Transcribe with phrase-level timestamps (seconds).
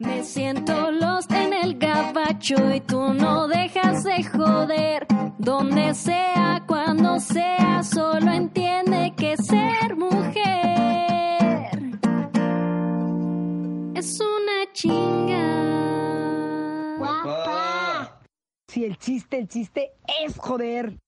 [0.00, 5.06] Me siento lost en el gabacho y tú no dejas de joder.
[5.36, 10.80] Donde sea, cuando sea, solo entiende que ser mujer
[13.94, 15.36] es una chinga.
[16.96, 18.22] Guapa.
[18.68, 19.92] Si el chiste, el chiste
[20.24, 20.98] es joder.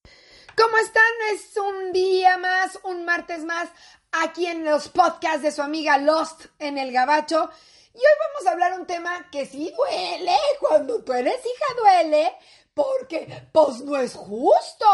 [0.54, 1.02] ¿Cómo están?
[1.32, 3.70] Es un día más, un martes más,
[4.10, 7.48] aquí en los podcasts de su amiga Lost en el Gabacho.
[7.94, 10.36] Y hoy vamos a hablar un tema que sí duele.
[10.60, 12.32] Cuando tú eres hija duele,
[12.74, 14.86] porque pues no es justo.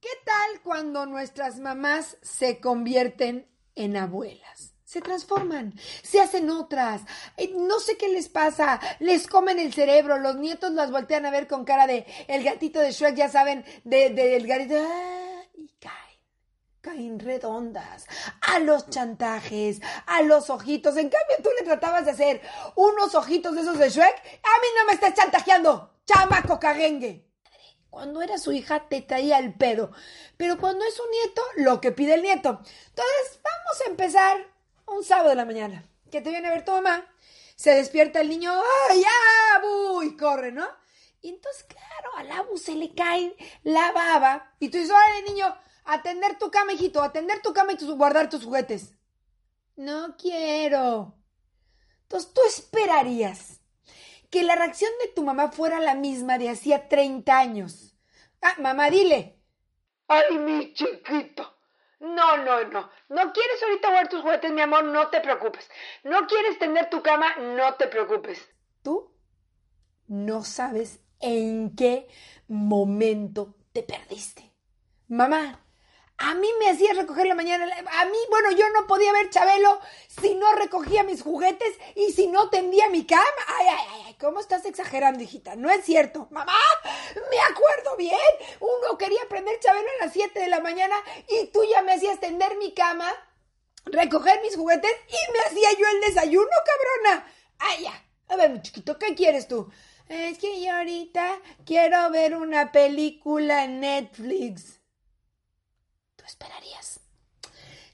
[0.00, 4.72] ¿Qué tal cuando nuestras mamás se convierten en abuelas?
[4.92, 7.00] se transforman, se hacen otras.
[7.38, 11.30] Eh, no sé qué les pasa, les comen el cerebro, los nietos las voltean a
[11.30, 15.31] ver con cara de el gatito de Shrek, ya saben, del de, el gatito, ¡ah!
[16.82, 18.06] Caen, redondas,
[18.40, 20.96] a los chantajes, a los ojitos.
[20.96, 22.42] En cambio, tú le tratabas de hacer
[22.74, 27.24] unos ojitos de esos de Shrek, a mí no me estás chantajeando, chamaco cagengue.
[27.88, 29.92] Cuando era su hija te traía el pedo,
[30.36, 32.48] pero cuando es un nieto, lo que pide el nieto.
[32.48, 34.36] Entonces, vamos a empezar
[34.86, 37.06] un sábado de la mañana, que te viene a ver tu mamá,
[37.54, 38.52] se despierta el niño,
[38.90, 39.04] ¡ay,
[39.54, 40.02] abu!
[40.02, 40.66] Y corre, ¿no?
[41.20, 44.52] Y entonces, claro, al abu se le cae la baba.
[44.58, 48.44] Y tú dices, órale, niño, atender tu cama, hijito, atender tu cama y guardar tus
[48.44, 48.94] juguetes.
[49.76, 51.14] No quiero.
[52.02, 53.60] Entonces, tú esperarías
[54.30, 57.96] que la reacción de tu mamá fuera la misma de hacía 30 años.
[58.40, 59.38] Ah, mamá, dile.
[60.08, 61.56] Ay, mi chiquito.
[62.00, 62.90] No, no, no.
[63.08, 65.70] No quieres ahorita jugar tus juguetes, mi amor, no te preocupes.
[66.02, 68.40] No quieres tender tu cama, no te preocupes.
[68.82, 69.14] Tú
[70.08, 72.08] no sabes en qué
[72.48, 74.52] momento te perdiste.
[75.08, 75.61] Mamá,
[76.22, 77.66] a mí me hacía recoger la mañana.
[77.98, 82.28] A mí, bueno, yo no podía ver Chabelo si no recogía mis juguetes y si
[82.28, 83.24] no tendía mi cama.
[83.58, 85.56] Ay, ay, ay, ¿cómo estás exagerando, hijita?
[85.56, 86.28] No es cierto.
[86.30, 86.54] Mamá,
[87.14, 88.20] me acuerdo bien.
[88.60, 90.94] Uno quería prender Chabelo a las 7 de la mañana
[91.28, 93.12] y tú ya me hacías tender mi cama,
[93.86, 97.26] recoger mis juguetes y me hacía yo el desayuno, cabrona.
[97.58, 98.04] Ay, ya.
[98.28, 99.68] A ver, mi chiquito, ¿qué quieres tú?
[100.08, 104.81] Es que yo ahorita quiero ver una película en Netflix
[106.26, 107.00] esperarías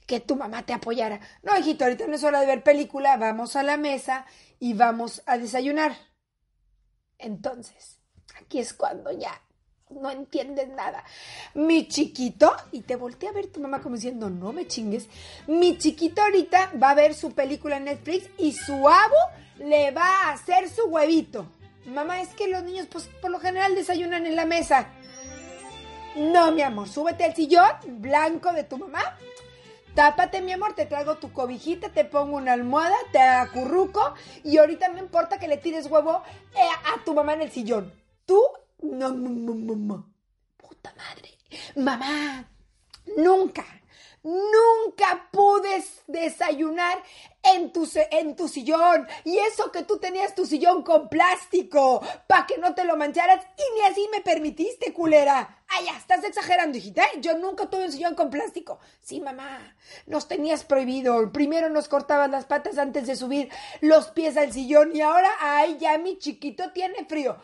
[0.09, 1.19] que tu mamá te apoyara.
[1.43, 4.25] No, hijito, ahorita no es hora de ver película, vamos a la mesa
[4.59, 5.95] y vamos a desayunar.
[7.19, 7.99] Entonces,
[8.35, 9.39] aquí es cuando ya
[9.89, 11.03] no entiendes nada.
[11.53, 15.07] Mi chiquito, y te volteé a ver tu mamá como diciendo, no me chingues,
[15.45, 19.15] mi chiquito ahorita va a ver su película en Netflix y su abo
[19.59, 21.45] le va a hacer su huevito.
[21.85, 24.89] Mamá, es que los niños, pues por lo general desayunan en la mesa.
[26.15, 29.17] No, mi amor, súbete al sillón blanco de tu mamá.
[29.95, 34.89] Tápate, mi amor, te traigo tu cobijita, te pongo una almohada, te acurruco y ahorita
[34.89, 36.23] no importa que le tires huevo
[36.55, 37.93] eh, a tu mamá en el sillón.
[38.25, 38.41] Tú,
[38.81, 40.13] no, no, no, no.
[40.57, 41.37] Puta madre.
[41.75, 42.45] Mamá,
[43.17, 43.65] nunca
[44.23, 47.01] Nunca pude desayunar
[47.41, 49.07] en tu, en tu sillón.
[49.23, 53.45] Y eso que tú tenías tu sillón con plástico, para que no te lo mancharas.
[53.57, 55.63] Y ni así me permitiste, culera.
[55.69, 57.03] Ay, ya, estás exagerando, hijita.
[57.03, 57.19] ¿eh?
[57.21, 58.79] Yo nunca tuve un sillón con plástico.
[59.01, 59.75] Sí, mamá,
[60.05, 61.31] nos tenías prohibido.
[61.31, 64.95] Primero nos cortabas las patas antes de subir los pies al sillón.
[64.95, 67.37] Y ahora, ay, ya mi chiquito tiene frío.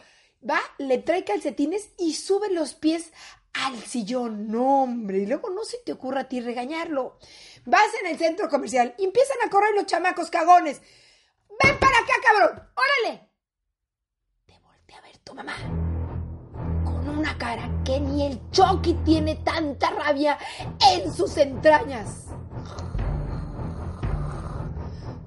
[0.48, 3.12] Va, le trae calcetines y sube los pies
[3.64, 4.48] al sillón.
[4.52, 5.20] No, hombre.
[5.20, 7.18] Y luego no se te ocurra a ti regañarlo.
[7.66, 10.82] Vas en el centro comercial y empiezan a correr los chamacos cagones.
[11.64, 12.70] ¡Ven para acá, cabrón!
[12.76, 13.30] ¡Órale!
[14.46, 15.56] Te voltea a ver tu mamá.
[16.84, 20.38] Con una cara que ni el Chucky tiene tanta rabia
[20.92, 22.26] en sus entrañas.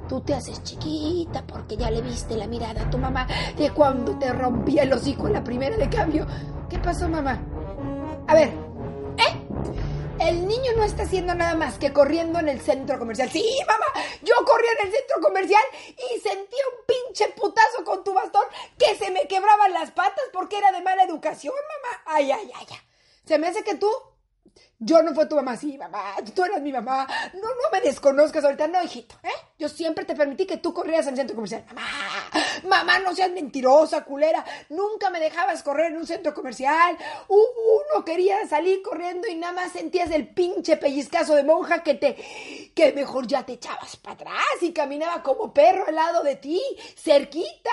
[0.09, 4.19] Tú te haces chiquita porque ya le viste la mirada a tu mamá de cuando
[4.19, 6.27] te rompía el hocico en la primera de cambio.
[6.71, 7.58] ¿Qué pasó, mamá?
[8.29, 8.49] A ver,
[9.17, 9.41] ¿eh?
[10.21, 13.31] El niño no está haciendo nada más que corriendo en el centro comercial.
[13.31, 13.87] Sí, mamá,
[14.23, 15.63] yo corría en el centro comercial
[15.97, 18.45] y sentía un pinche putazo con tu bastón
[18.79, 22.03] que se me quebraban las patas porque era de mala educación, mamá.
[22.05, 22.79] Ay, ay, ay, ay.
[23.25, 23.91] Se me hace que tú
[24.79, 27.07] yo no fue tu mamá, sí, mamá, tú eras mi mamá.
[27.35, 29.49] No, no me desconozcas ahorita, no, hijito, ¿eh?
[29.59, 31.65] Yo siempre te permití que tú corrieras el centro comercial.
[31.67, 31.87] Mamá,
[32.65, 34.45] mamá, no seas mentirosa, culera.
[34.69, 36.97] Nunca me dejabas correr en un centro comercial.
[37.29, 42.15] Uno quería salir corriendo y nada más sentías el pinche pellizcazo de monja que te,
[42.75, 46.63] que mejor ya te echabas para atrás y caminaba como perro al lado de ti,
[46.97, 47.71] cerquita.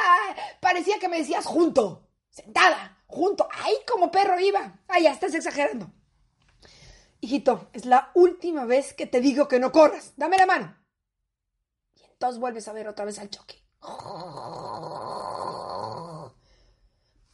[0.60, 3.48] Parecía que me decías junto, sentada, junto.
[3.51, 4.80] Ay, como perro iba.
[4.88, 5.92] Ay, ya estás exagerando.
[7.25, 10.13] Hijito, es la última vez que te digo que no corras.
[10.16, 10.77] Dame la mano.
[11.95, 13.66] Y entonces vuelves a ver otra vez al choque.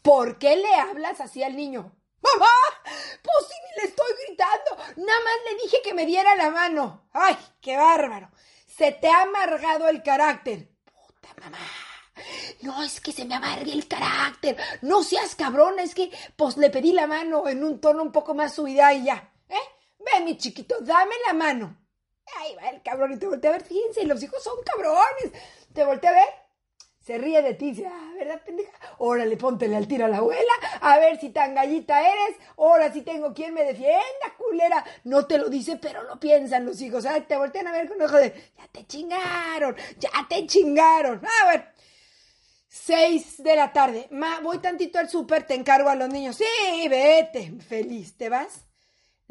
[0.01, 1.93] ¿por qué le hablas así al niño?
[2.21, 2.47] ¡Mamá!
[2.85, 4.77] Pues si ni le estoy gritando.
[4.95, 7.09] Nada más le dije que me diera la mano.
[7.11, 8.31] ¡Ay, qué bárbaro!
[8.65, 10.71] Se te ha amargado el carácter.
[10.85, 11.57] Puta mamá.
[12.61, 14.55] No es que se me amargue el carácter.
[14.83, 18.33] No seas cabrón, es que pues le pedí la mano en un tono un poco
[18.33, 19.30] más subida y ya.
[20.05, 21.77] Ven, mi chiquito, dame la mano.
[22.37, 23.63] Ahí va el cabrón y te volteé a ver.
[23.63, 25.31] Fíjense, los hijos son cabrones.
[25.73, 26.41] Te volteé a ver.
[27.01, 28.71] Se ríe de ti dice, ah, ¿verdad, pendeja?
[28.99, 33.01] Órale, póntele al tiro a la abuela, a ver si tan gallita eres, ahora sí
[33.01, 34.85] tengo quien me defienda, culera.
[35.05, 37.27] No te lo dice, pero lo piensan los hijos, ¿sabes?
[37.27, 41.21] Te voltean a ver con ojo de, ya te chingaron, ya te chingaron.
[41.25, 41.63] Ah, bueno.
[42.67, 44.07] Seis de la tarde.
[44.11, 46.35] Ma, voy tantito al súper, te encargo a los niños.
[46.35, 47.51] Sí, vete.
[47.67, 48.67] Feliz, ¿te vas?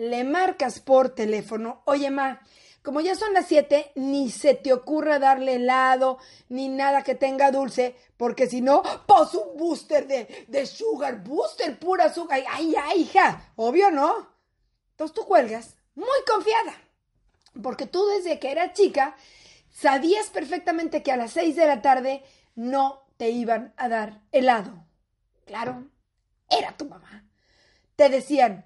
[0.01, 1.83] Le marcas por teléfono.
[1.85, 2.41] Oye, ma,
[2.83, 6.17] como ya son las siete, ni se te ocurra darle helado,
[6.49, 11.79] ni nada que tenga dulce, porque si no, pues un booster de, de sugar, booster,
[11.79, 12.43] pura azúcar.
[12.49, 14.27] Ay, ay, hija, obvio no.
[14.93, 16.73] Entonces tú cuelgas, muy confiada,
[17.63, 19.17] porque tú desde que eras chica,
[19.71, 22.25] sabías perfectamente que a las seis de la tarde
[22.55, 24.87] no te iban a dar helado.
[25.45, 25.91] Claro,
[26.49, 27.27] era tu mamá.
[27.97, 28.65] Te decían,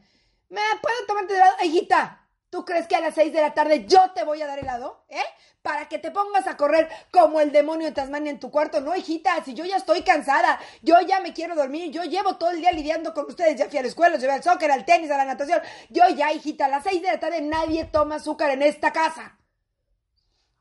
[0.55, 1.57] ¿me puedo tomarte helado?
[1.63, 2.25] Hijita,
[2.55, 5.05] ¿Tú crees que a las seis de la tarde yo te voy a dar helado?
[5.09, 5.19] ¿Eh?
[5.61, 8.81] Para que te pongas a correr como el demonio de Tasmania en tu cuarto.
[8.81, 12.51] No, hijita, si yo ya estoy cansada, yo ya me quiero dormir, yo llevo todo
[12.51, 15.11] el día lidiando con ustedes, ya fui a la escuela, llevé al soccer, al tenis,
[15.11, 15.61] a la natación.
[15.91, 19.37] Yo ya, hijita, a las seis de la tarde nadie toma azúcar en esta casa.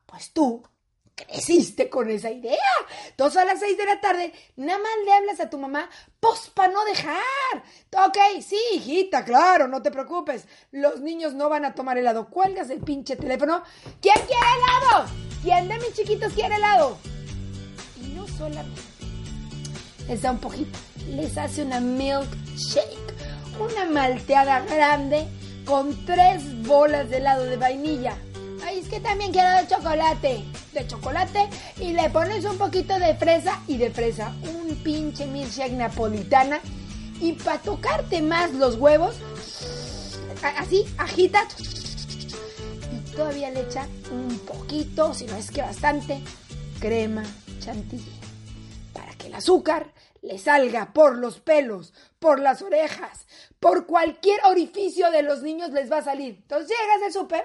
[0.06, 0.64] Pues tú
[1.14, 2.58] creciste con esa idea.
[3.08, 5.88] Entonces a las seis de la tarde, nada más le hablas a tu mamá,
[6.20, 7.14] pues para no dejar.
[8.06, 10.46] Ok, sí, hijita, claro, no te preocupes.
[10.70, 12.28] Los niños no van a tomar helado.
[12.28, 13.62] Cuelgas el pinche teléfono.
[14.00, 15.06] ¿Quién quiere helado?
[15.42, 16.98] ¿Quién de mis chiquitos quiere helado?
[18.00, 18.82] Y no solamente
[20.08, 20.78] les da un poquito,
[21.08, 23.14] les hace una milkshake,
[23.58, 25.26] una malteada grande
[25.64, 28.18] con tres bolas de helado de vainilla
[28.66, 30.44] Ay, es que también quiero de chocolate.
[30.74, 31.48] De chocolate
[31.78, 34.34] y le pones un poquito de fresa y de fresa.
[34.42, 36.58] Un pinche milkshake napolitana.
[37.20, 39.14] Y para tocarte más los huevos,
[40.42, 41.46] así, agita.
[42.92, 46.20] Y todavía le echa un poquito, si no es que bastante,
[46.80, 47.22] crema
[47.60, 48.12] chantilly.
[48.92, 49.92] Para que el azúcar
[50.22, 53.26] le salga por los pelos, por las orejas,
[53.60, 56.38] por cualquier orificio de los niños les va a salir.
[56.42, 57.44] Entonces llegas al súper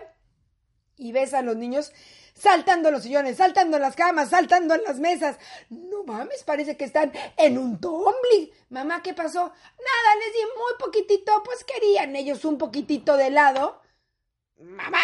[0.97, 1.91] y ves a los niños
[2.39, 5.37] saltando los sillones, saltando las camas, saltando en las mesas.
[5.69, 8.49] No mames, parece que están en un tumbling.
[8.69, 9.39] Mamá, ¿qué pasó?
[9.39, 13.81] Nada, les di muy poquitito, pues querían ellos un poquitito de helado.
[14.57, 15.01] Mamá,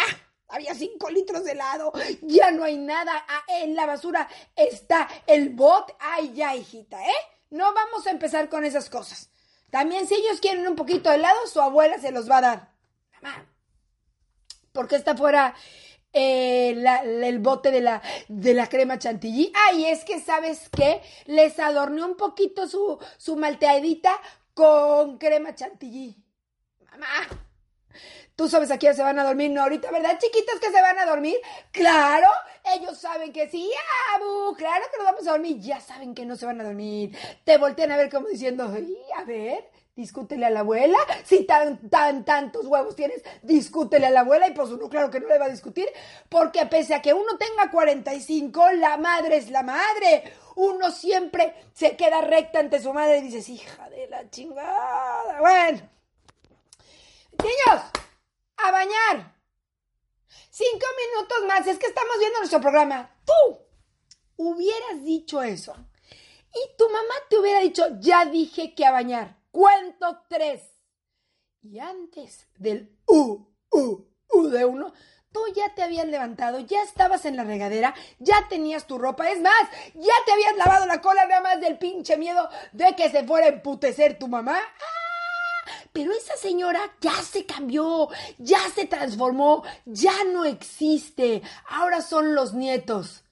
[0.48, 1.92] había cinco litros de helado,
[2.22, 5.94] ya no hay nada, ah, en la basura está el bot.
[5.98, 7.14] Ay, ya, hijita, ¿eh?
[7.50, 9.30] No vamos a empezar con esas cosas.
[9.70, 12.72] También si ellos quieren un poquito de helado, su abuela se los va a dar.
[13.14, 13.46] Mamá,
[14.72, 15.54] ¿por qué está fuera
[16.16, 16.70] eh,
[17.24, 19.52] el bote de la, de la crema chantilly.
[19.68, 21.02] Ay, es que, ¿sabes qué?
[21.26, 24.18] Les adorné un poquito su, su malteadita
[24.54, 26.16] con crema chantilly.
[26.90, 27.06] Mamá,
[28.36, 30.98] Tú sabes a quién se van a dormir, no ahorita, ¿verdad, chiquitos que se van
[30.98, 31.36] a dormir?
[31.72, 32.28] Claro,
[32.74, 33.72] ellos saben que sí,
[34.14, 37.16] Abu, claro que nos vamos a dormir, ya saben que no se van a dormir.
[37.44, 40.98] Te voltean a ver como diciendo, a ver, discútele a la abuela.
[41.24, 44.46] Si tan, tan, tantos huevos tienes, discútele a la abuela.
[44.46, 45.88] Y pues uno, claro que no le va a discutir,
[46.28, 50.32] porque pese a que uno tenga 45, la madre es la madre.
[50.54, 55.40] Uno siempre se queda recta ante su madre y dices, hija de la chingada.
[55.40, 55.80] Bueno,
[57.42, 57.82] niños,
[58.58, 59.34] a bañar.
[60.50, 63.10] Cinco minutos más, es que estamos viendo nuestro programa.
[63.24, 63.58] Tú
[64.36, 65.74] hubieras dicho eso.
[66.54, 69.35] Y tu mamá te hubiera dicho, ya dije que a bañar.
[69.56, 70.60] Cuento tres.
[71.62, 74.92] Y antes del U, U, U de uno,
[75.32, 79.30] tú ya te habías levantado, ya estabas en la regadera, ya tenías tu ropa.
[79.30, 79.62] Es más,
[79.94, 83.46] ya te habías lavado la cola nada más del pinche miedo de que se fuera
[83.46, 84.58] a emputecer tu mamá.
[84.58, 85.70] ¡Ah!
[85.90, 91.40] Pero esa señora ya se cambió, ya se transformó, ya no existe.
[91.70, 93.24] Ahora son los nietos.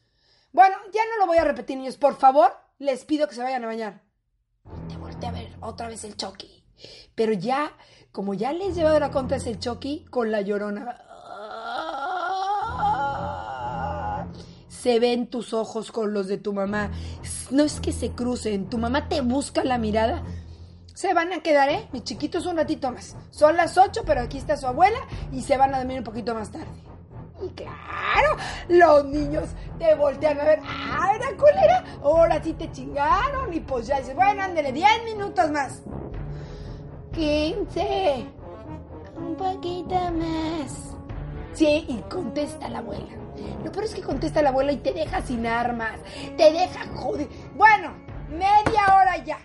[0.53, 1.99] Bueno, ya no lo voy a repetir, niños.
[1.99, 4.05] Por favor, les pido que se vayan a bañar
[5.65, 6.63] otra vez el Chucky.
[7.15, 7.73] Pero ya,
[8.13, 11.01] como ya les llevado la contra ese Chucky con la llorona.
[14.69, 16.91] Se ven tus ojos con los de tu mamá.
[17.51, 18.69] No es que se crucen.
[18.69, 20.23] Tu mamá te busca la mirada.
[20.95, 21.89] Se van a quedar, ¿eh?
[21.93, 23.17] Mis chiquitos un ratito más.
[23.31, 24.99] Son las 8, pero aquí está su abuela
[25.33, 26.94] y se van a dormir un poquito más tarde.
[27.43, 28.37] Y claro,
[28.69, 29.49] los niños
[29.79, 33.53] te voltean a ver, ah, era colera, ahora sí te chingaron.
[33.53, 35.83] Y pues ya dices, bueno, ándele, 10 minutos más.
[37.13, 38.27] 15.
[39.17, 40.97] Un poquito más.
[41.53, 43.25] Sí, y contesta la abuela.
[43.65, 45.99] Lo peor es que contesta la abuela y te deja sin armas.
[46.37, 47.29] Te deja joder.
[47.55, 47.95] Bueno,
[48.29, 49.39] media hora ya.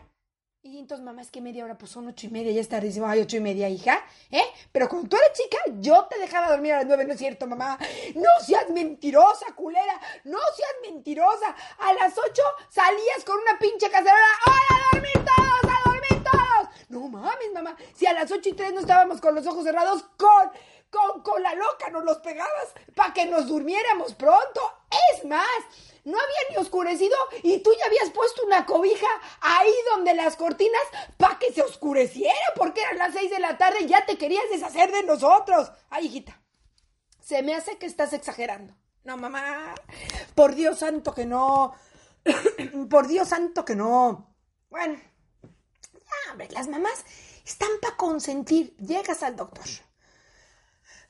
[0.79, 3.35] Mamá, es que media hora, pues son ocho y media, ya está diciendo, ay, ocho
[3.35, 4.45] y media, hija, ¿eh?
[4.71, 7.47] Pero cuando tú eras chica, yo te dejaba dormir a las nueve, ¿no es cierto,
[7.47, 7.77] mamá?
[8.15, 11.53] No seas mentirosa, culera, no seas mentirosa.
[11.79, 16.69] A las ocho salías con una pinche cacerola, ¡Hola, a dormir todos, a dormir todos!
[16.87, 16.99] No
[17.93, 20.51] si a las ocho y tres no estábamos con los ojos cerrados, con,
[20.89, 24.61] con, con la loca nos los pegabas para que nos durmiéramos pronto.
[25.13, 25.47] Es más,
[26.05, 29.07] no había ni oscurecido y tú ya habías puesto una cobija
[29.41, 30.81] ahí donde las cortinas
[31.17, 34.45] para que se oscureciera porque eran las seis de la tarde y ya te querías
[34.51, 35.71] deshacer de nosotros.
[35.89, 36.41] Ay, hijita,
[37.21, 38.75] se me hace que estás exagerando.
[39.03, 39.75] No, mamá,
[40.35, 41.73] por Dios santo que no.
[42.89, 44.35] por Dios santo que no.
[44.69, 44.99] Bueno,
[45.93, 47.05] ya, hombre, las mamás
[47.49, 48.75] están para consentir.
[48.77, 49.65] Llegas al doctor.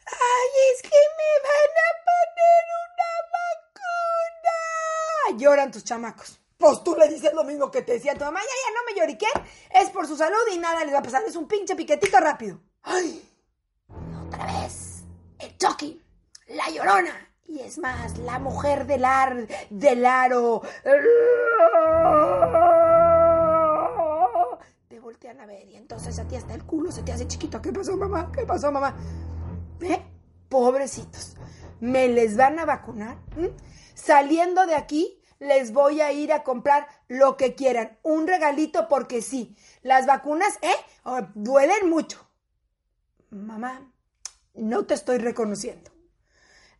[0.05, 3.12] Ay, es que me van a poner una
[5.34, 5.38] vacuna.
[5.38, 6.39] Lloran tus chamacos.
[6.58, 8.39] Pues tú le dices lo mismo que te decía tu mamá.
[8.39, 9.29] Ya, ya, no me lloriquen.
[9.69, 11.24] Es por su salud y nada les va a pasar.
[11.27, 12.60] Es un pinche piquetito rápido.
[12.84, 13.22] Ay,
[14.25, 15.03] otra vez.
[15.39, 16.01] El Chucky.
[16.48, 17.27] La llorona.
[17.48, 20.62] Y es más, la mujer del ar, del aro.
[25.38, 27.62] A ver y entonces a ti hasta el culo se te hace chiquito.
[27.62, 28.32] ¿Qué pasó, mamá?
[28.32, 28.96] ¿Qué pasó, mamá?
[29.80, 30.02] ¿Eh?
[30.50, 31.36] Pobrecitos.
[31.80, 33.20] ¿Me les van a vacunar?
[33.94, 38.00] Saliendo de aquí, les voy a ir a comprar lo que quieran.
[38.02, 39.56] Un regalito porque sí.
[39.84, 40.74] Las vacunas, ¿eh?
[41.04, 42.28] Oh, duelen mucho.
[43.30, 43.94] Mamá,
[44.56, 45.92] no te estoy reconociendo.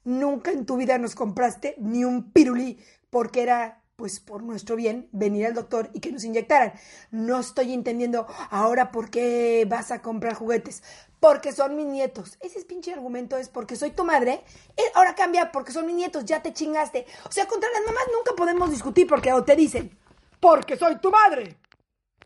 [0.04, 5.10] Nunca en tu vida nos compraste ni un pirulí porque era, pues, por nuestro bien
[5.12, 6.72] venir al doctor y que nos inyectaran.
[7.12, 10.84] No estoy entendiendo ahora por qué vas a comprar juguetes.
[11.20, 12.38] Porque son mis nietos.
[12.40, 14.42] Ese es pinche argumento es porque soy tu madre.
[14.78, 16.24] Eh, ahora cambia porque son mis nietos.
[16.24, 17.06] Ya te chingaste.
[17.28, 19.92] O sea, contra las mamás nunca podemos discutir porque o te dicen
[20.40, 21.58] porque soy tu madre.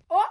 [0.09, 0.23] O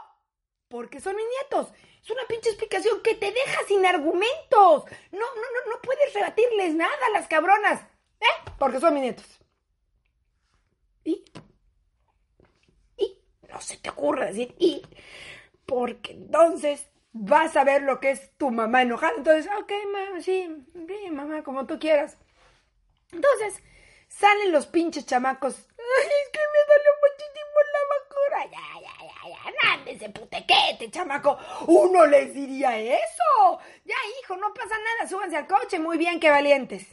[0.68, 1.72] porque son mis nietos.
[2.04, 4.84] Es una pinche explicación que te deja sin argumentos.
[5.10, 7.80] No, no, no, no puedes rebatirles nada a las cabronas.
[8.20, 8.50] ¿Eh?
[8.60, 9.41] Porque son mis nietos.
[11.04, 11.24] ¿Y?
[12.96, 13.18] ¿Y?
[13.48, 14.82] No se te ocurra decir ¿y?
[15.66, 19.14] Porque entonces vas a ver lo que es tu mamá enojada.
[19.16, 22.16] Entonces, ok, mamá, sí, sí, mamá, como tú quieras.
[23.12, 23.62] Entonces,
[24.08, 25.54] salen los pinches chamacos.
[25.54, 28.40] Ay, es que me dolió muchísimo la vacuna.
[28.52, 31.38] Ya, ya, ya, ya, nándese putequete, chamaco.
[31.66, 33.60] Uno les diría eso.
[33.84, 35.78] Ya, hijo, no pasa nada, súbanse al coche.
[35.78, 36.86] Muy bien, qué valientes.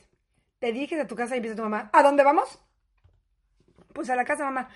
[0.59, 1.89] Te diriges a tu casa y empieza tu mamá.
[1.93, 2.59] ¿A dónde vamos?
[3.99, 4.69] Pues a la casa, mamá.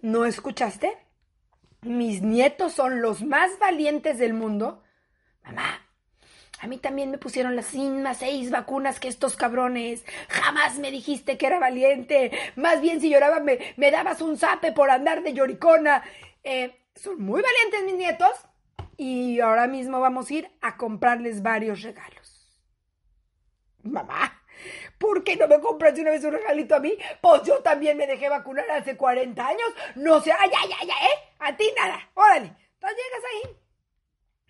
[0.00, 0.96] ¿No escuchaste?
[1.82, 4.82] Mis nietos son los más valientes del mundo.
[5.44, 5.86] Mamá,
[6.60, 10.06] a mí también me pusieron las mismas seis vacunas que estos cabrones.
[10.30, 12.32] Jamás me dijiste que era valiente.
[12.56, 16.02] Más bien si lloraba me, me dabas un zape por andar de lloricona.
[16.42, 18.32] Eh, son muy valientes mis nietos.
[18.96, 22.48] Y ahora mismo vamos a ir a comprarles varios regalos.
[23.82, 24.39] Mamá,
[24.98, 26.96] ¿por qué no me compras de una vez un regalito a mí?
[27.20, 29.74] Pues yo también me dejé vacunar hace 40 años.
[29.96, 31.34] No sé, ay, ay, ay, ¿eh?
[31.38, 32.10] A ti nada.
[32.14, 32.54] Órale.
[32.74, 33.56] Entonces llegas ahí.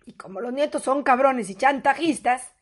[0.05, 2.53] Y como los nietos son cabrones y chantajistas,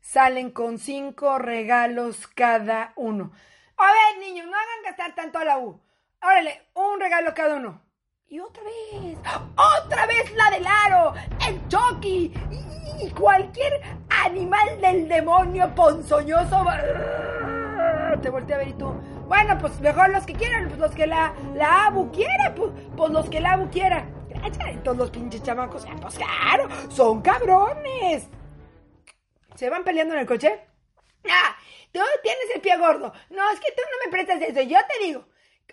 [0.00, 3.32] salen con cinco regalos cada uno.
[3.76, 5.80] A ver, niños, no hagan gastar tanto a la U.
[6.22, 7.82] Órale, un regalo cada uno.
[8.32, 9.18] Y otra vez,
[9.84, 11.12] otra vez la del aro,
[11.46, 12.32] el Chucky
[13.02, 16.64] y cualquier animal del demonio ponzoñoso.
[18.22, 18.90] Te volteé a ver y tú.
[19.28, 23.10] Bueno, pues mejor los que quieran, pues los que la, la Abu quiera, pues, pues
[23.10, 24.06] los que la Abu quiera.
[24.82, 28.28] Todos los pinches chamacos, pues claro, son cabrones.
[29.56, 30.58] ¿Se van peleando en el coche?
[31.28, 31.54] Ah,
[31.92, 33.12] tú tienes el pie gordo.
[33.28, 34.62] No, es que tú no me prestas eso.
[34.62, 35.26] Yo te digo.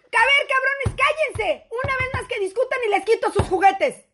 [0.07, 1.67] A cabrones, cállense.
[1.71, 4.05] Una vez más que discutan y les quito sus juguetes.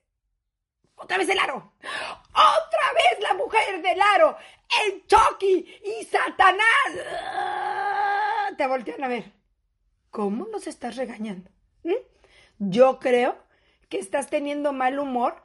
[0.95, 1.73] Otra vez el aro.
[1.79, 4.37] Otra vez la mujer del aro.
[4.83, 6.65] El Chucky y Satanás.
[8.57, 9.31] Te voltean a ver.
[10.11, 11.49] ¿Cómo los estás regañando?
[11.83, 11.93] ¿Mm?
[12.59, 13.37] Yo creo
[13.89, 15.41] que estás teniendo mal humor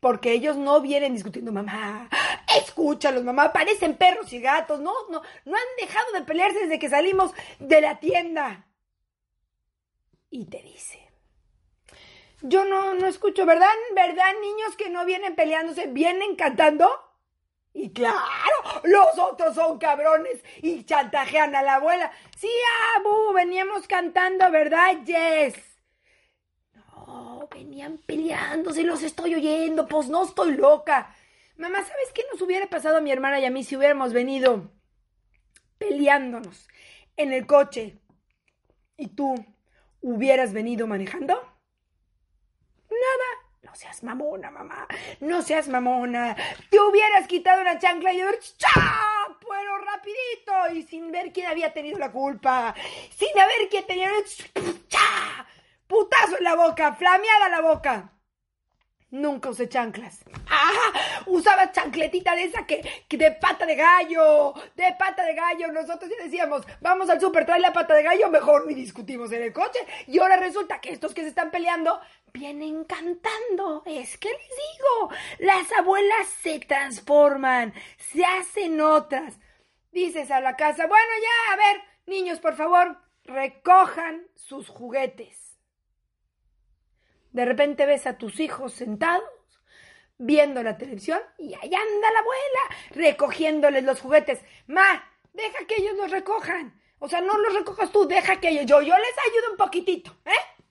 [0.00, 2.08] porque ellos no vienen discutiendo, mamá,
[2.56, 6.88] escúchalos, mamá, parecen perros y gatos, no, no, no han dejado de pelearse desde que
[6.88, 8.66] salimos de la tienda.
[10.30, 11.10] Y te dice,
[12.42, 13.68] yo no, no escucho, ¿verdad?
[13.94, 16.88] ¿Verdad, niños que no vienen peleándose, vienen cantando?
[17.72, 18.16] Y claro,
[18.84, 22.10] los otros son cabrones y chantajean a la abuela.
[22.36, 22.50] Sí,
[22.96, 25.54] Abu, veníamos cantando, ¿verdad, Jess?
[26.74, 31.14] No, venían peleándose, los estoy oyendo, pues no estoy loca.
[31.56, 34.70] Mamá, ¿sabes qué nos hubiera pasado a mi hermana y a mí si hubiéramos venido
[35.78, 36.68] peleándonos
[37.16, 37.98] en el coche
[38.96, 39.34] y tú
[40.00, 41.34] hubieras venido manejando?
[42.88, 43.50] Nada.
[43.62, 44.88] No seas mamona, mamá.
[45.20, 46.36] No seas mamona.
[46.70, 48.68] Te hubieras quitado una chancla y haber ¡cha!
[49.48, 52.74] Pero rapidito y sin ver quién había tenido la culpa.
[53.16, 54.10] Sin haber quién tenía
[54.88, 55.46] ¡cha!
[55.86, 58.12] Putazo en la boca, flameada la boca.
[59.10, 60.24] Nunca usé chanclas.
[60.50, 61.22] ¡Ah!
[61.26, 64.52] Usaba chancletita de esa que, que, de pata de gallo.
[64.74, 65.72] De pata de gallo.
[65.72, 69.42] Nosotros ya decíamos, vamos al súper, trae la pata de gallo, mejor ni discutimos en
[69.42, 69.78] el coche.
[70.08, 72.00] Y ahora resulta que estos que se están peleando
[72.32, 73.84] vienen cantando.
[73.86, 79.38] Es que les digo, las abuelas se transforman, se hacen otras.
[79.92, 85.58] Dices a la casa, bueno ya, a ver, niños, por favor, recojan sus juguetes.
[87.32, 89.39] De repente ves a tus hijos sentados
[90.20, 92.60] viendo la televisión y ahí anda la abuela
[92.90, 94.40] recogiéndoles los juguetes.
[94.66, 96.78] Ma, deja que ellos los recojan.
[96.98, 98.66] O sea, no los recojas tú, deja que ellos.
[98.66, 100.64] Yo, yo les ayudo un poquitito, ¿eh?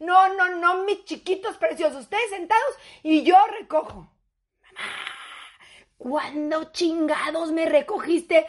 [0.00, 4.12] No, no, no, mis chiquitos preciosos, ustedes sentados y yo recojo.
[4.62, 4.88] Mamá,
[5.96, 8.46] ¿cuándo chingados me recogiste?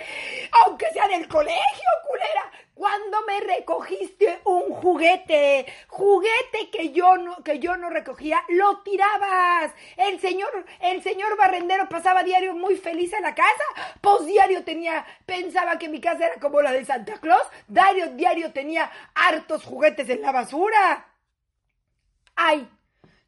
[0.66, 2.52] Aunque sea del colegio, culera.
[2.80, 5.66] ¿Cuándo me recogiste un juguete?
[5.90, 9.74] Juguete que yo no, que yo no recogía, lo tirabas.
[9.98, 13.64] El señor, el señor barrendero pasaba diario muy feliz en la casa.
[14.00, 17.44] Pues diario tenía, pensaba que mi casa era como la de Santa Claus.
[17.68, 21.06] Diario, diario tenía hartos juguetes en la basura.
[22.34, 22.66] Ay,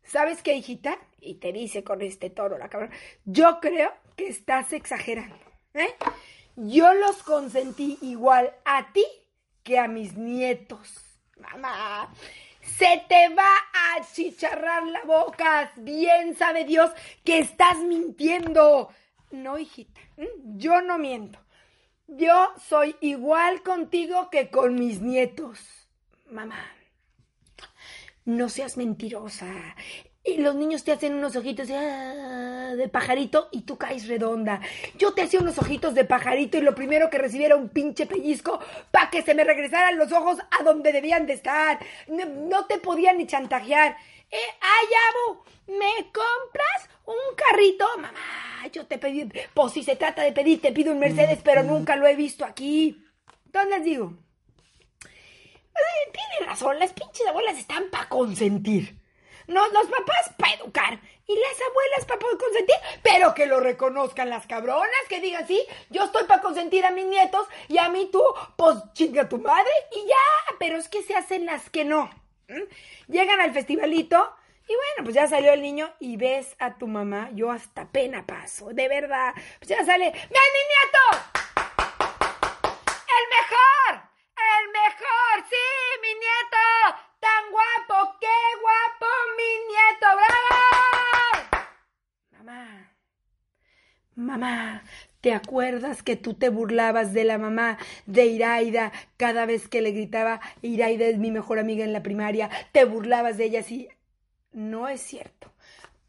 [0.02, 0.98] ¿sabes qué, hijita?
[1.20, 2.92] Y te dice con este toro la cabrón.
[3.26, 5.36] Yo creo que estás exagerando.
[5.74, 5.94] ¿eh?
[6.56, 9.04] Yo los consentí igual a ti
[9.64, 10.90] que a mis nietos.
[11.38, 12.14] Mamá,
[12.62, 15.72] se te va a chicharrar la boca.
[15.78, 16.92] Bien sabe Dios
[17.24, 18.90] que estás mintiendo.
[19.32, 20.02] No, hijita,
[20.56, 21.40] yo no miento.
[22.08, 25.60] Yo soy igual contigo que con mis nietos.
[26.30, 26.66] Mamá,
[28.26, 29.48] no seas mentirosa.
[30.24, 34.62] Y los niños te hacen unos ojitos de, ah, de, pajarito y tú caes redonda.
[34.98, 38.60] Yo te hacía unos ojitos de pajarito y lo primero que recibiera un pinche pellizco
[38.92, 41.80] para que se me regresaran los ojos a donde debían de estar.
[42.08, 43.98] No, no te podían ni chantajear.
[44.30, 47.88] Eh, ay, Abu, ¿me compras un carrito?
[47.98, 51.64] Mamá, yo te pedí, pues si se trata de pedir, te pido un Mercedes, pero
[51.64, 53.04] nunca lo he visto aquí.
[53.46, 54.14] Entonces les digo,
[56.12, 59.01] tiene razón, las pinches abuelas están para consentir.
[59.52, 64.30] No, los papás para educar y las abuelas para poder consentir, pero que lo reconozcan
[64.30, 68.10] las cabronas, que digan, sí, yo estoy para consentir a mis nietos y a mí
[68.12, 68.24] tú,
[68.56, 72.10] pues chinga tu madre y ya, pero es que se hacen las que no.
[73.08, 74.34] Llegan al festivalito
[74.68, 78.26] y bueno, pues ya salió el niño y ves a tu mamá, yo hasta pena
[78.26, 81.04] paso, de verdad, pues ya sale, ¡mi nieto!
[83.20, 84.10] ¡El mejor!
[84.38, 85.50] ¡El mejor!
[85.50, 85.58] ¡Sí,
[86.02, 87.02] mi nieto!
[87.20, 88.18] ¡Tan guapo!
[88.20, 88.28] ¡Qué
[88.62, 90.08] guapo mi nieto!
[90.16, 90.42] ¡Bravo!
[92.32, 92.96] Mamá,
[94.32, 94.84] mamá,
[95.20, 99.92] ¿te acuerdas que tú te burlabas de la mamá de Iraida cada vez que le
[99.92, 102.50] gritaba, Iraida es mi mejor amiga en la primaria?
[102.72, 103.90] Te burlabas de ella así.
[104.54, 105.52] No es cierto.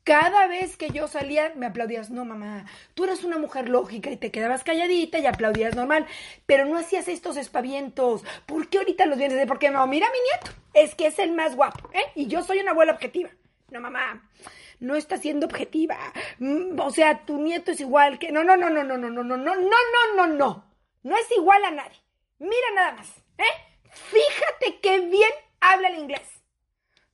[0.04, 2.10] Cada vez que yo salía, me aplaudías.
[2.10, 6.06] No, mamá, tú eras una mujer lógica y te quedabas calladita y aplaudías normal,
[6.46, 8.24] pero no hacías estos espavientos.
[8.46, 9.46] ¿Por qué ahorita los vienes de?
[9.46, 12.04] Porque no, mira mi nieto, es que es el más guapo, ¿eh?
[12.14, 13.30] Y yo soy una abuela objetiva.
[13.70, 14.28] No, mamá,
[14.82, 15.96] no está siendo objetiva.
[16.78, 18.32] O sea, tu nieto es igual que.
[18.32, 20.64] No, no, no, no, no, no, no, no, no, no, no, no, no.
[21.04, 21.98] No es igual a nadie.
[22.38, 23.44] Mira nada más, ¿eh?
[23.84, 26.28] Fíjate qué bien habla el inglés.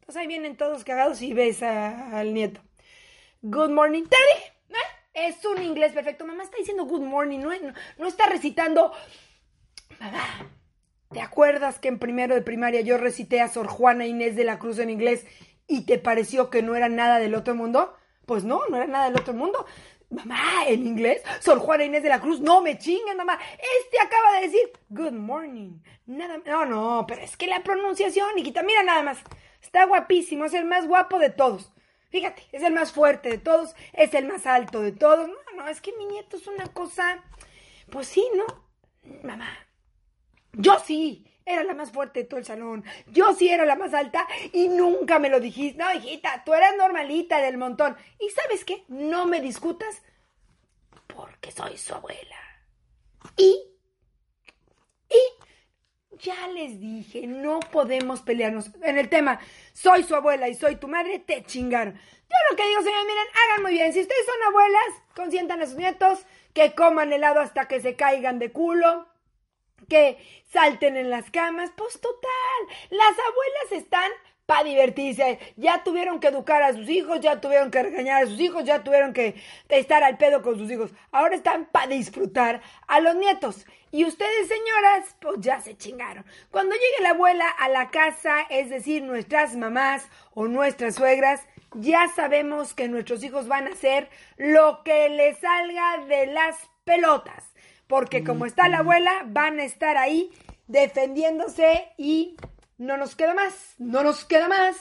[0.00, 2.62] Entonces ahí vienen todos cagados y ves al nieto.
[3.42, 4.44] Good morning, Teddy.
[4.70, 5.26] ¿Eh?
[5.28, 6.24] Es un inglés perfecto.
[6.24, 7.50] Mamá está diciendo good morning, no,
[7.98, 8.92] no, está recitando.
[10.00, 10.50] Mamá,
[11.12, 14.58] ¿te acuerdas que en primero de primaria yo recité a Sor Juana Inés de la
[14.58, 15.26] Cruz en inglés
[15.68, 17.94] y te pareció que no era nada del otro mundo?
[18.26, 19.64] Pues no, no era nada del otro mundo.
[20.10, 23.38] Mamá, en inglés, Sor Juana Inés de la Cruz, no me chinguen, mamá.
[23.82, 25.80] Este acaba de decir good morning.
[26.06, 29.18] Nada, no, no, pero es que la pronunciación, hijita, mira nada más.
[29.62, 31.70] Está guapísimo, es el más guapo de todos.
[32.10, 35.28] Fíjate, es el más fuerte de todos, es el más alto de todos.
[35.28, 37.22] No, no, es que mi nieto es una cosa.
[37.90, 38.46] Pues sí, ¿no?
[39.22, 39.50] Mamá.
[40.54, 42.84] Yo sí, era la más fuerte de todo el salón.
[43.06, 45.82] Yo sí era la más alta y nunca me lo dijiste.
[45.82, 47.96] No, hijita, tú eras normalita del montón.
[48.20, 48.84] ¿Y sabes qué?
[48.88, 50.02] No me discutas.
[51.06, 52.36] ¿Por porque soy su abuela.
[53.36, 53.60] Y,
[55.10, 58.70] y, ya les dije, no podemos pelearnos.
[58.82, 59.40] En el tema,
[59.72, 61.94] soy su abuela y soy tu madre, te chingaron.
[61.94, 63.92] Yo lo que digo, señores, miren, hagan muy bien.
[63.92, 68.38] Si ustedes son abuelas, consientan a sus nietos, que coman helado hasta que se caigan
[68.38, 69.08] de culo,
[69.88, 70.18] que
[70.52, 71.70] salten en las camas.
[71.76, 74.10] Pues total, las abuelas están
[74.48, 75.38] para divertirse.
[75.56, 78.82] Ya tuvieron que educar a sus hijos, ya tuvieron que regañar a sus hijos, ya
[78.82, 79.34] tuvieron que
[79.68, 80.90] estar al pedo con sus hijos.
[81.12, 83.66] Ahora están para disfrutar a los nietos.
[83.90, 86.24] Y ustedes, señoras, pues ya se chingaron.
[86.50, 91.42] Cuando llegue la abuela a la casa, es decir, nuestras mamás o nuestras suegras,
[91.74, 97.47] ya sabemos que nuestros hijos van a hacer lo que les salga de las pelotas.
[97.88, 100.30] Porque como está la abuela, van a estar ahí
[100.66, 102.36] defendiéndose y
[102.76, 104.76] no nos queda más, no nos queda más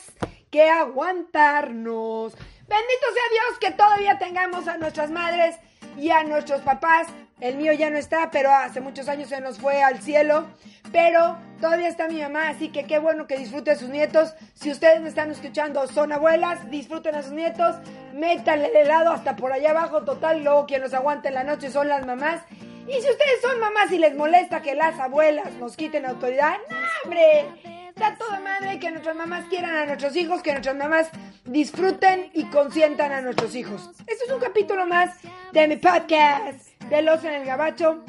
[0.51, 2.33] que aguantarnos.
[2.33, 5.55] Bendito sea Dios que todavía tengamos a nuestras madres
[5.97, 7.07] y a nuestros papás.
[7.39, 10.47] El mío ya no está, pero hace muchos años se nos fue al cielo.
[10.91, 14.33] Pero todavía está mi mamá, así que qué bueno que disfrute a sus nietos.
[14.53, 17.75] Si ustedes me están escuchando, son abuelas, disfruten a sus nietos,
[18.13, 21.69] métanle el helado hasta por allá abajo, total, luego quien los aguanta en la noche
[21.69, 22.41] son las mamás.
[22.87, 26.77] Y si ustedes son mamás y les molesta que las abuelas nos quiten autoridad, ¡no,
[27.03, 27.45] hombre!
[27.89, 31.09] Está toda madre que nuestras mamás quieran a nuestros hijos, que nuestras mamás
[31.43, 33.89] disfruten y consientan a nuestros hijos.
[34.07, 35.17] Este es un capítulo más
[35.51, 38.05] de mi podcast de Los en el Gabacho.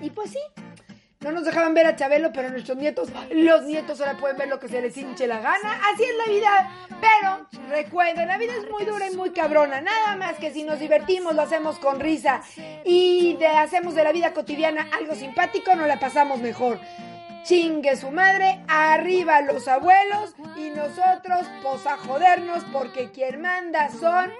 [0.00, 0.40] Y pues sí,
[1.20, 4.58] no nos dejaban ver a Chabelo, pero nuestros nietos, los nietos ahora pueden ver lo
[4.58, 5.78] que se les hinche la gana.
[5.92, 6.70] Así es la vida.
[7.00, 9.82] Pero recuerden, la vida es muy dura y muy cabrona.
[9.82, 12.40] Nada más que si nos divertimos, lo hacemos con risa
[12.84, 16.78] y de, hacemos de la vida cotidiana algo simpático, nos la pasamos mejor
[17.42, 24.30] chingue su madre, arriba los abuelos y nosotros pues a jodernos porque quien manda son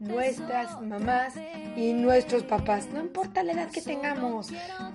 [0.00, 1.34] nuestras mamás
[1.76, 2.88] y nuestros papás.
[2.92, 4.48] No importa la edad que tengamos,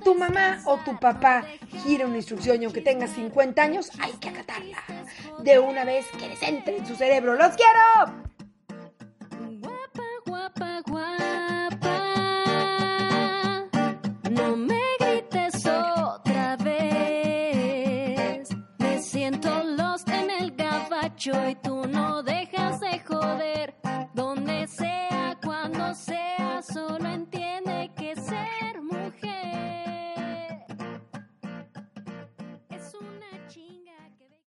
[0.03, 1.45] tu mamá o tu papá
[1.83, 4.77] gira una instrucción y aunque tengas 50 años hay que acatarla.
[5.43, 7.35] De una vez que les entre en su cerebro.
[7.35, 8.23] ¡Los quiero!
[9.59, 11.99] Guapa, guapa, guapa.
[14.31, 18.49] No me grites otra vez.
[18.79, 22.32] Me siento lost en el gabacho y tú no dejas.